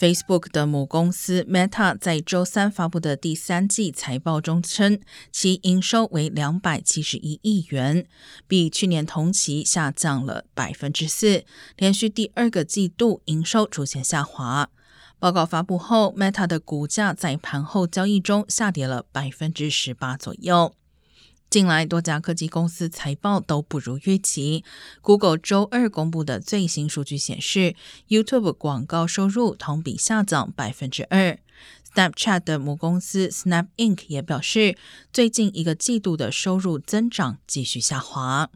[0.00, 4.98] Facebook 的母公司 Meta 在周三发布的第三季财报中称，
[5.30, 8.06] 其营收为两百七十一亿元，
[8.48, 11.44] 比去年同期下降了百分之四，
[11.76, 14.70] 连续第二个季度营收出现下滑。
[15.18, 20.74] 报告发布后，Meta 的股价在盘后交易中下跌了百分之十八左右。
[21.50, 24.62] 近来多家科技公司财报都不如预期。
[25.00, 27.74] Google 周二公布的最新数据显示
[28.06, 31.36] ，YouTube 广告收入同比下降百分之二。
[31.92, 34.04] Snapchat 的母公司 Snap Inc.
[34.06, 34.78] 也表示，
[35.12, 38.48] 最近一个季度的收入增长继续下滑。